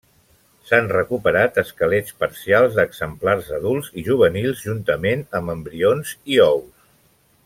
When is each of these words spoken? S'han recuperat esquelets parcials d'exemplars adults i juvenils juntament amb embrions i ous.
S'han 0.69 0.87
recuperat 0.91 1.59
esquelets 1.63 2.15
parcials 2.23 2.79
d'exemplars 2.79 3.51
adults 3.59 3.93
i 4.03 4.07
juvenils 4.11 4.65
juntament 4.71 5.25
amb 5.41 5.55
embrions 5.57 6.19
i 6.37 6.41
ous. 6.49 6.87